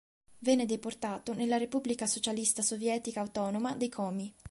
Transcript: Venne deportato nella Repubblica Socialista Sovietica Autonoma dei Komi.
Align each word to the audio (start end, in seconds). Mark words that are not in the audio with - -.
Venne 0.39 0.65
deportato 0.65 1.31
nella 1.35 1.57
Repubblica 1.57 2.07
Socialista 2.07 2.63
Sovietica 2.63 3.21
Autonoma 3.21 3.75
dei 3.75 3.89
Komi. 3.89 4.33